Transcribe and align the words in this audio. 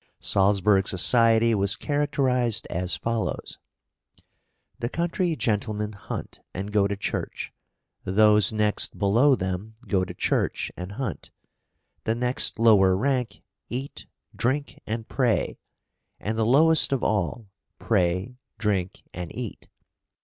Salzburg 0.19 0.87
society 0.87 1.53
was 1.53 1.75
characterised 1.75 2.65
as 2.71 2.95
follows: 2.95 3.59
"The 4.79 4.89
country 4.89 5.35
gentlemen 5.35 5.91
hunt 5.93 6.39
and 6.55 6.71
go 6.71 6.87
to 6.87 6.95
church; 6.95 7.53
those 8.03 8.51
next 8.51 8.97
below 8.97 9.35
them 9.35 9.75
go 9.87 10.03
to 10.03 10.15
church 10.15 10.71
and 10.75 10.93
hunt; 10.93 11.29
the 12.03 12.15
next 12.15 12.57
lower 12.57 12.97
rank 12.97 13.43
eat, 13.69 14.07
drink, 14.35 14.81
and 14.87 15.07
pray; 15.07 15.59
and 16.19 16.35
the 16.35 16.47
lowest 16.47 16.91
of 16.91 17.03
all 17.03 17.49
pray, 17.77 18.33
drink, 18.57 19.03
and 19.13 19.31
eat. 19.35 19.69